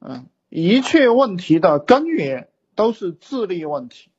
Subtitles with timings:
[0.00, 4.10] 嗯，一切问题的根源都是智力问题。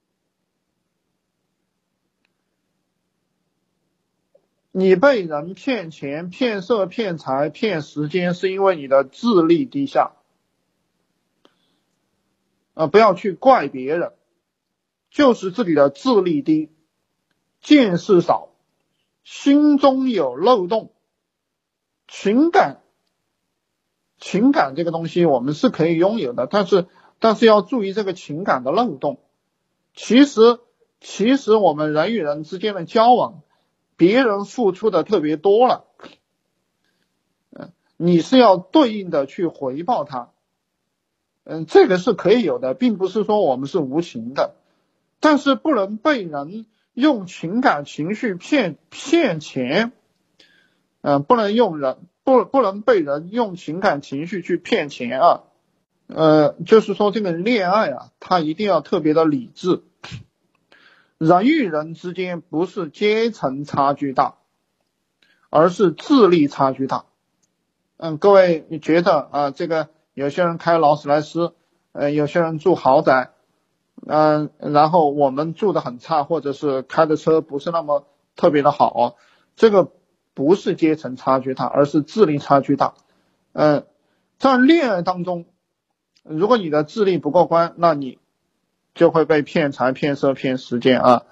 [4.71, 10.13] 你被人骗钱、骗色、骗财、骗时间，是因为你的智力低下。
[12.73, 14.13] 啊，不要去怪别人，
[15.09, 16.70] 就是自己的智力低，
[17.59, 18.48] 见识少，
[19.25, 20.93] 心中有漏洞，
[22.07, 22.82] 情感，
[24.21, 26.88] 情感这个东西我们是可以拥有的，但是
[27.20, 29.20] 但是要注意这个情感的漏洞。
[29.93, 30.59] 其实
[31.02, 33.41] 其实我们人与人之间的交往，
[33.98, 35.85] 别人付出的特别多了，
[37.49, 40.29] 嗯，你是要对应的去回报他。
[41.43, 44.53] 嗯，这个是可以有的，并不是说我们是无情的，
[45.20, 49.91] 但是不能被人用情感情绪骗骗钱，
[51.02, 55.44] 嗯，不能用人不不能被人用情感情绪去骗钱啊，
[56.08, 59.84] 呃，就是说这个恋爱啊，它一定要特别的理智，
[61.18, 64.35] 人与人之间不是阶层差距大，
[65.50, 67.06] 而是智力差距大，
[67.97, 69.90] 嗯，各位你觉得啊这个？
[70.13, 71.53] 有些人开劳斯莱斯，
[71.94, 73.31] 呃，有些人住豪宅，
[74.06, 78.06] 嗯，然后我们住的很差，或者是开的车不是那么
[78.36, 79.16] 特别的好，
[79.56, 79.90] 这个
[80.34, 82.94] 不是阶层差距大，而是智力差距大。
[83.53, 83.85] 嗯，
[84.38, 85.46] 在恋爱当中，
[86.24, 88.19] 如果你的智力不过关，那你
[88.94, 91.24] 就会被骗财、骗色、骗时间啊。